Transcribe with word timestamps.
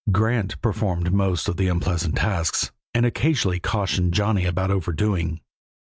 Grant 0.11 0.59
performed 0.63 1.13
most 1.13 1.47
of 1.47 1.57
the 1.57 1.67
unpleasant 1.67 2.15
tasks, 2.15 2.71
and 2.91 3.05
occasionally 3.05 3.59
cautioned 3.59 4.15
Johnny 4.15 4.45
about 4.45 4.71
overdoing. 4.71 5.41